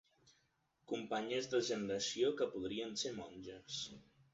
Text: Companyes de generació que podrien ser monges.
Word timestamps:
Companyes 0.93 1.51
de 1.53 1.61
generació 1.69 2.35
que 2.41 2.51
podrien 2.59 3.01
ser 3.07 3.17
monges. 3.23 3.83